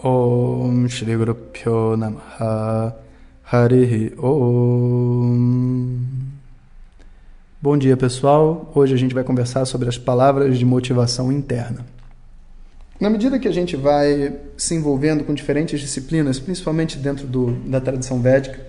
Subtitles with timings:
[0.00, 2.94] Om Shri Guru Pyo Namaha
[3.50, 5.98] Harihi Om
[7.60, 11.84] Bom dia pessoal, hoje a gente vai conversar sobre as palavras de motivação interna.
[13.00, 17.80] Na medida que a gente vai se envolvendo com diferentes disciplinas, principalmente dentro do, da
[17.80, 18.64] tradição védica,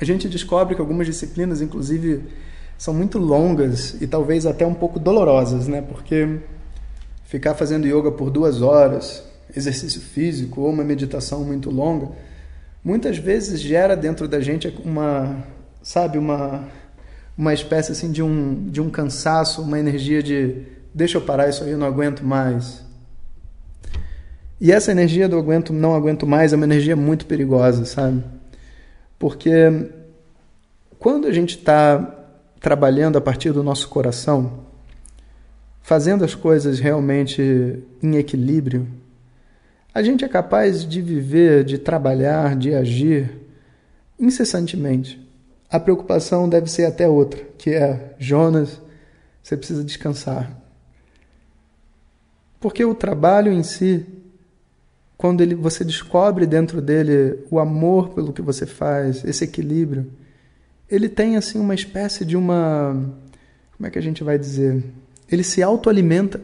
[0.00, 2.24] a gente descobre que algumas disciplinas, inclusive,
[2.76, 5.80] são muito longas e talvez até um pouco dolorosas, né?
[5.80, 6.40] Porque
[7.24, 9.22] ficar fazendo yoga por duas horas,
[9.56, 12.08] exercício físico ou uma meditação muito longa,
[12.82, 15.44] muitas vezes gera dentro da gente uma,
[15.80, 16.68] sabe, uma
[17.36, 20.62] uma espécie assim de um, de um cansaço, uma energia de
[20.94, 22.84] deixa eu parar isso aí, eu não aguento mais.
[24.60, 28.22] E essa energia do aguento, não aguento mais é uma energia muito perigosa, sabe?
[29.18, 29.50] Porque
[30.98, 32.22] quando a gente está
[32.60, 34.64] trabalhando a partir do nosso coração,
[35.82, 38.86] fazendo as coisas realmente em equilíbrio,
[39.92, 43.30] a gente é capaz de viver, de trabalhar, de agir
[44.18, 45.23] incessantemente
[45.74, 48.80] a preocupação deve ser até outra, que é Jonas,
[49.42, 50.56] você precisa descansar.
[52.60, 54.06] Porque o trabalho em si,
[55.18, 60.12] quando ele, você descobre dentro dele o amor pelo que você faz, esse equilíbrio,
[60.88, 63.12] ele tem assim uma espécie de uma,
[63.76, 64.80] como é que a gente vai dizer?
[65.28, 66.40] Ele se autoalimenta.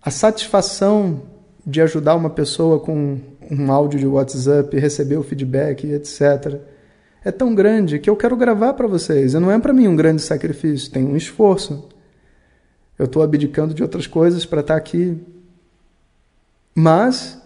[0.00, 1.24] A satisfação
[1.66, 6.74] de ajudar uma pessoa com um áudio de WhatsApp, receber o feedback, etc
[7.26, 9.34] é tão grande que eu quero gravar para vocês.
[9.34, 11.88] E não é para mim um grande sacrifício, tem um esforço.
[12.96, 15.20] Eu estou abdicando de outras coisas para estar tá aqui.
[16.72, 17.36] Mas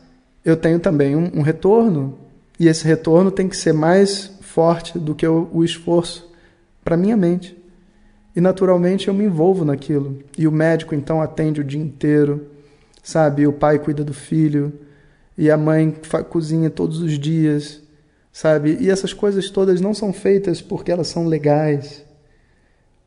[0.44, 2.18] eu tenho também um, um, retorno.
[2.58, 6.30] E esse retorno tem que ser mais forte do que o, o esforço
[6.84, 7.56] para minha mente.
[8.36, 10.18] E naturalmente eu me envolvo naquilo.
[10.36, 12.48] E o médico então atende o dia inteiro,
[13.02, 13.42] sabe?
[13.42, 14.74] E o pai cuida do filho.
[15.38, 15.96] E a mãe
[16.28, 17.80] cozinha todos os dias
[18.32, 18.76] sabe?
[18.80, 22.04] E essas coisas todas não são feitas porque elas são legais.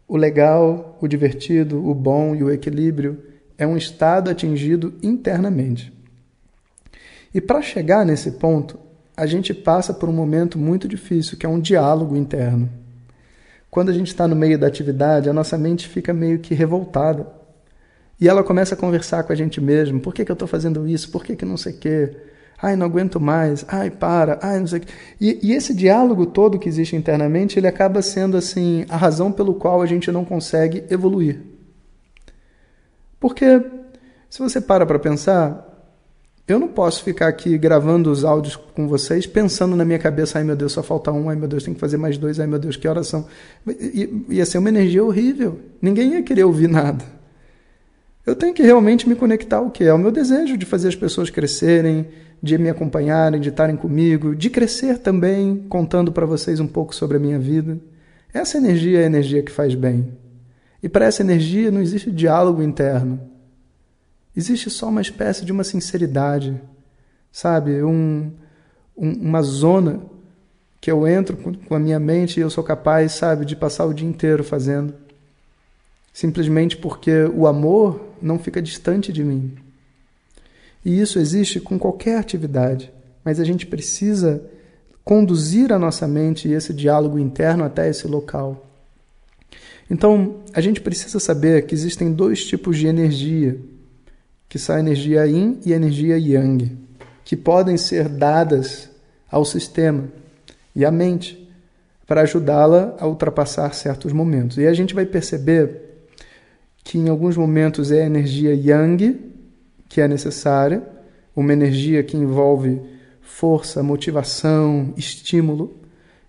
[0.07, 3.23] O legal, o divertido, o bom e o equilíbrio
[3.57, 5.93] é um estado atingido internamente.
[7.33, 8.77] E para chegar nesse ponto,
[9.15, 12.69] a gente passa por um momento muito difícil, que é um diálogo interno.
[13.71, 17.27] Quando a gente está no meio da atividade, a nossa mente fica meio que revoltada.
[18.19, 19.99] E ela começa a conversar com a gente mesmo.
[19.99, 21.09] Por que, que eu estou fazendo isso?
[21.09, 22.15] Por que, que não sei o quê?
[22.63, 24.87] Ai, não aguento mais, ai, para, ai, não sei o que.
[25.19, 29.53] E, e esse diálogo todo que existe internamente, ele acaba sendo assim a razão pelo
[29.53, 31.41] qual a gente não consegue evoluir.
[33.19, 33.61] Porque
[34.29, 35.69] se você para para pensar,
[36.47, 40.45] eu não posso ficar aqui gravando os áudios com vocês pensando na minha cabeça, ai
[40.45, 42.59] meu Deus, só falta um, ai meu Deus, tem que fazer mais dois, ai meu
[42.59, 43.27] Deus, que horas são.
[44.29, 45.59] Ia ser uma energia horrível.
[45.81, 47.03] Ninguém ia querer ouvir nada.
[48.25, 50.95] Eu tenho que realmente me conectar ao que é o meu desejo de fazer as
[50.95, 52.07] pessoas crescerem,
[52.43, 57.15] de me acompanharem, de estarem comigo, de crescer também, contando para vocês um pouco sobre
[57.15, 57.79] a minha vida.
[58.33, 60.11] Essa energia é a energia que faz bem.
[60.81, 63.17] E para essa energia não existe diálogo interno.
[64.35, 66.59] Existe só uma espécie de uma sinceridade,
[67.31, 67.81] sabe?
[67.81, 68.33] Um,
[68.97, 70.01] um, uma zona
[70.81, 73.93] que eu entro com a minha mente e eu sou capaz, sabe, de passar o
[73.93, 74.93] dia inteiro fazendo.
[76.11, 79.55] Simplesmente porque o amor não fica distante de mim.
[80.83, 82.91] E isso existe com qualquer atividade,
[83.23, 84.43] mas a gente precisa
[85.03, 88.65] conduzir a nossa mente e esse diálogo interno até esse local.
[89.89, 93.57] Então, a gente precisa saber que existem dois tipos de energia,
[94.47, 96.77] que são a energia yin e a energia yang,
[97.23, 98.89] que podem ser dadas
[99.29, 100.05] ao sistema
[100.75, 101.43] e à mente
[102.05, 104.57] para ajudá-la a ultrapassar certos momentos.
[104.57, 105.81] E a gente vai perceber
[106.83, 109.19] que em alguns momentos é a energia yang
[109.93, 110.81] que é necessária,
[111.35, 112.81] uma energia que envolve
[113.21, 115.77] força, motivação, estímulo.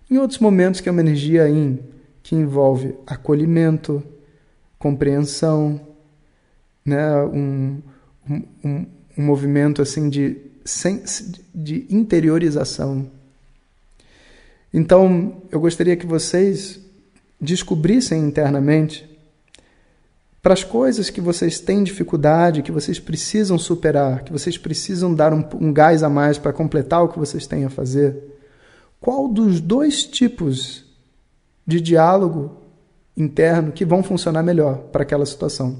[0.09, 1.79] Em outros momentos, que é uma energia yin,
[2.21, 4.03] que envolve acolhimento,
[4.77, 5.81] compreensão,
[6.85, 7.23] né?
[7.23, 7.81] um,
[8.29, 8.85] um,
[9.17, 10.37] um movimento assim de,
[11.55, 13.09] de interiorização.
[14.71, 16.79] Então, eu gostaria que vocês
[17.41, 19.09] descobrissem internamente
[20.45, 25.33] para as coisas que vocês têm dificuldade, que vocês precisam superar, que vocês precisam dar
[25.33, 28.15] um, um gás a mais para completar o que vocês têm a fazer,
[29.01, 30.85] qual dos dois tipos
[31.65, 32.57] de diálogo
[33.17, 35.77] interno que vão funcionar melhor para aquela situação?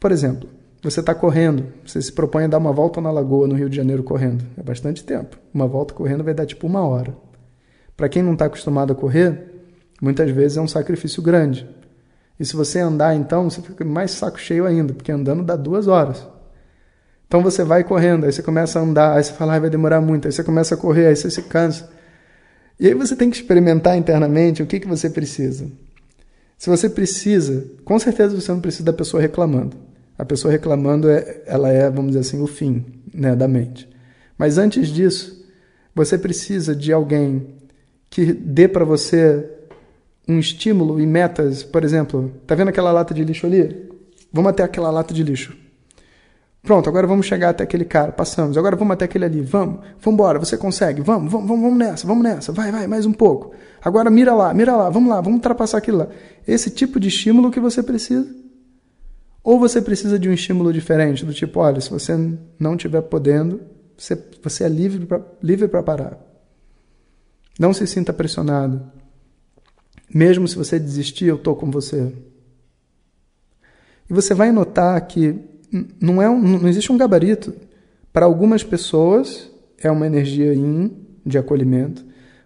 [0.00, 0.48] Por exemplo,
[0.82, 3.76] você está correndo, você se propõe a dar uma volta na lagoa no Rio de
[3.76, 4.44] Janeiro correndo.
[4.58, 5.38] É bastante tempo.
[5.54, 7.16] Uma volta correndo vai dar tipo uma hora.
[7.96, 9.62] Para quem não está acostumado a correr,
[10.02, 11.68] muitas vezes é um sacrifício grande.
[12.38, 15.86] E se você andar, então, você fica mais saco cheio ainda, porque andando dá duas
[15.86, 16.26] horas.
[17.26, 20.02] Então você vai correndo, aí você começa a andar, aí você fala, ah, vai demorar
[20.02, 21.88] muito, aí você começa a correr, aí você se cansa.
[22.78, 25.66] E aí você tem que experimentar internamente o que, que você precisa.
[26.58, 29.76] Se você precisa, com certeza você não precisa da pessoa reclamando.
[30.18, 33.88] A pessoa reclamando, é, ela é, vamos dizer assim, o fim né, da mente.
[34.36, 35.42] Mas antes disso,
[35.94, 37.54] você precisa de alguém
[38.10, 39.48] que dê para você
[40.28, 41.62] um estímulo e metas.
[41.62, 43.90] Por exemplo, tá vendo aquela lata de lixo ali?
[44.32, 45.56] Vamos até aquela lata de lixo.
[46.62, 48.12] Pronto, agora vamos chegar até aquele cara.
[48.12, 48.56] Passamos.
[48.56, 49.40] Agora vamos até aquele ali.
[49.40, 49.80] Vamos.
[50.00, 50.38] Vamos embora.
[50.38, 51.02] Você consegue.
[51.02, 52.06] Vamos, vamos, vamos nessa.
[52.06, 52.52] Vamos nessa.
[52.52, 53.52] Vai, vai, mais um pouco.
[53.82, 54.88] Agora mira lá, mira lá.
[54.88, 55.16] Vamos lá.
[55.16, 56.08] Vamos ultrapassar aquilo lá.
[56.46, 58.42] Esse tipo de estímulo que você precisa.
[59.42, 62.16] Ou você precisa de um estímulo diferente, do tipo, olha, se você
[62.60, 63.60] não estiver podendo,
[63.96, 66.16] você, você é livre para livre parar.
[67.58, 68.82] Não se sinta pressionado.
[70.12, 72.12] Mesmo se você desistir, eu estou com você.
[74.08, 75.38] E você vai notar que
[76.00, 77.54] não, é um, não existe um gabarito.
[78.12, 80.94] Para algumas pessoas é uma energia yin,
[81.24, 82.04] de acolhimento.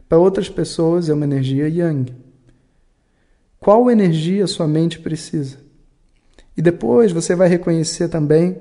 [0.08, 2.14] Para outras pessoas é uma energia yang.
[3.58, 5.58] Qual energia sua mente precisa?
[6.56, 8.56] E depois você vai reconhecer também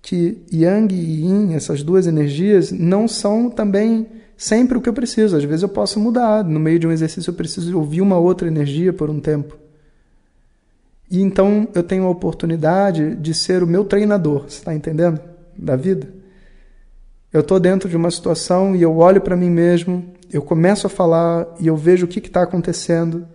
[0.00, 5.36] que Yang e Yin, essas duas energias, não são também sempre o que eu preciso.
[5.36, 6.44] Às vezes eu posso mudar.
[6.44, 9.56] No meio de um exercício eu preciso ouvir uma outra energia por um tempo.
[11.10, 15.20] E então eu tenho a oportunidade de ser o meu treinador, você está entendendo?
[15.56, 16.08] Da vida.
[17.32, 20.90] Eu estou dentro de uma situação e eu olho para mim mesmo, eu começo a
[20.90, 23.26] falar e eu vejo o que está acontecendo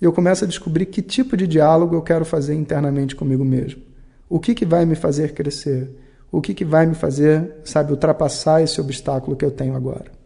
[0.00, 3.82] e eu começo a descobrir que tipo de diálogo eu quero fazer internamente comigo mesmo.
[4.28, 5.90] O que, que vai me fazer crescer?
[6.30, 10.21] O que, que vai me fazer, sabe, ultrapassar esse obstáculo que eu tenho agora?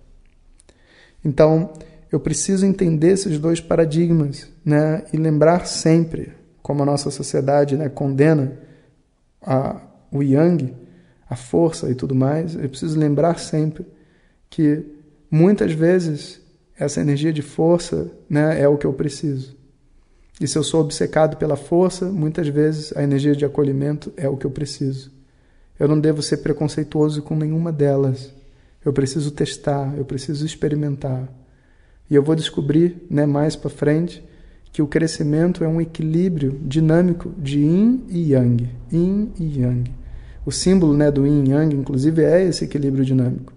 [1.26, 1.72] Então,
[2.10, 6.32] eu preciso entender esses dois paradigmas né, e lembrar sempre,
[6.62, 8.56] como a nossa sociedade né, condena
[9.42, 9.80] a,
[10.12, 10.72] o yang,
[11.28, 13.84] a força e tudo mais, eu preciso lembrar sempre
[14.48, 14.86] que
[15.28, 16.40] muitas vezes
[16.78, 19.56] essa energia de força né, é o que eu preciso.
[20.40, 24.36] E se eu sou obcecado pela força, muitas vezes a energia de acolhimento é o
[24.36, 25.10] que eu preciso.
[25.76, 28.32] Eu não devo ser preconceituoso com nenhuma delas.
[28.86, 31.28] Eu preciso testar, eu preciso experimentar.
[32.08, 34.24] E eu vou descobrir, né, mais para frente,
[34.72, 39.90] que o crescimento é um equilíbrio dinâmico de yin e yang, yin e yang.
[40.44, 43.52] O símbolo, né, do yin e yang, inclusive, é esse equilíbrio dinâmico.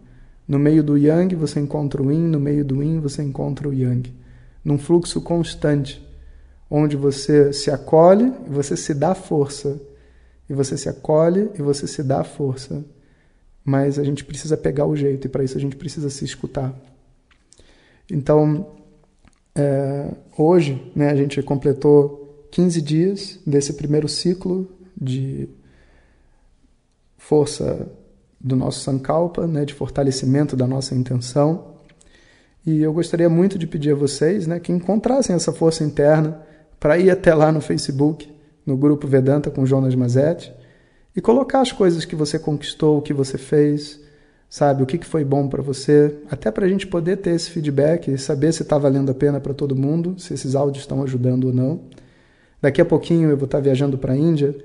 [0.47, 3.73] No meio do yang você encontra o yin, no meio do yin você encontra o
[3.73, 4.11] yang,
[4.65, 6.03] num fluxo constante
[6.71, 9.79] onde você se acolhe e você se dá força.
[10.49, 12.83] E você se acolhe e você se dá força.
[13.69, 16.73] Mas a gente precisa pegar o jeito e para isso a gente precisa se escutar.
[18.11, 18.65] Então,
[19.53, 24.67] é, hoje, né, a gente completou 15 dias desse primeiro ciclo
[24.99, 25.47] de
[27.15, 27.87] força
[28.41, 31.75] do nosso Sankalpa, né, de fortalecimento da nossa intenção.
[32.65, 36.41] E eu gostaria muito de pedir a vocês né, que encontrassem essa força interna
[36.79, 38.33] para ir até lá no Facebook,
[38.65, 40.51] no grupo Vedanta com Jonas Mazetti,
[41.19, 43.99] e colocar as coisas que você conquistou, o que você fez,
[44.49, 48.09] sabe, o que foi bom para você, até para a gente poder ter esse feedback
[48.09, 51.47] e saber se está valendo a pena para todo mundo, se esses áudios estão ajudando
[51.47, 51.81] ou não.
[52.61, 54.55] Daqui a pouquinho eu vou estar tá viajando para a Índia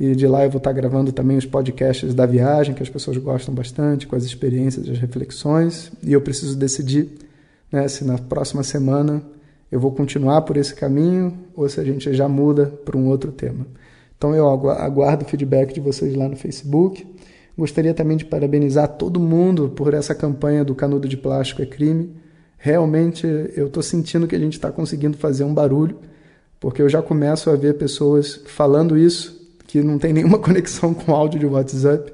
[0.00, 2.88] e de lá eu vou estar tá gravando também os podcasts da viagem, que as
[2.88, 7.10] pessoas gostam bastante, com as experiências, as reflexões, e eu preciso decidir
[7.70, 9.22] né, se na próxima semana
[9.70, 13.30] eu vou continuar por esse caminho ou se a gente já muda para um outro
[13.30, 13.66] tema.
[14.16, 17.06] Então eu aguardo o feedback de vocês lá no Facebook.
[17.56, 22.14] Gostaria também de parabenizar todo mundo por essa campanha do Canudo de Plástico é Crime.
[22.58, 25.98] Realmente eu estou sentindo que a gente está conseguindo fazer um barulho,
[26.58, 31.14] porque eu já começo a ver pessoas falando isso que não tem nenhuma conexão com
[31.14, 32.12] áudio de WhatsApp.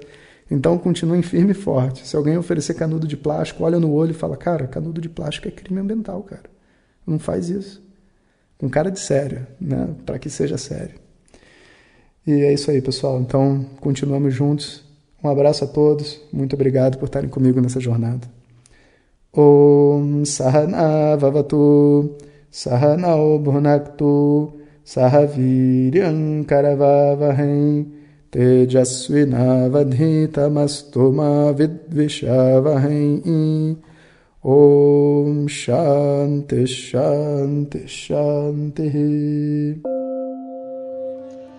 [0.50, 2.06] Então continuem firme e forte.
[2.06, 5.46] Se alguém oferecer canudo de plástico, olha no olho e fala: Cara, canudo de plástico
[5.46, 6.50] é crime ambiental, cara.
[7.06, 7.82] Não faz isso.
[8.58, 9.94] Com cara de sério, né?
[10.04, 10.96] Para que seja sério.
[12.26, 13.20] E é isso aí, pessoal.
[13.20, 14.82] Então, continuamos juntos.
[15.22, 16.18] Um abraço a todos.
[16.32, 18.28] Muito obrigado por estarem comigo nessa jornada.
[19.32, 22.16] Om Sahana Vavatu
[22.50, 24.52] Sahanao Bhunaktu
[24.84, 27.86] Sahaviryam Karavavahem
[28.30, 33.76] Tejasvinavadhitamastu Ma Vidvishavahem
[34.42, 39.99] Om Shanti Shanti Shanti